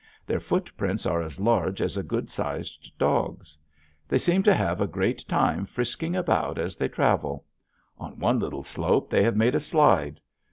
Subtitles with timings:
[0.25, 3.55] Their footprints are as large as a good sized dog's.
[4.07, 7.45] They seem to have a great time frisking about as they travel.
[7.99, 10.19] On one little slope they have made a slide.